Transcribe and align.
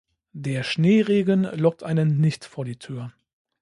Der 0.33 0.63
Schneeregen 0.63 1.43
lockt 1.43 1.83
einen 1.83 2.19
nicht 2.19 2.43
vor 2.45 2.65
die 2.65 2.79
Tür. 2.79 3.13